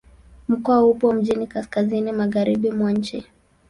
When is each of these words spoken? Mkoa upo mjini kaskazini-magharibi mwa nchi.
Mkoa 0.47 0.85
upo 0.85 1.13
mjini 1.13 1.47
kaskazini-magharibi 1.47 2.71
mwa 2.71 2.91
nchi. 2.91 3.25